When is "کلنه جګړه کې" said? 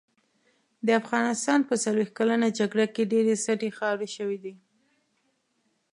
2.17-3.09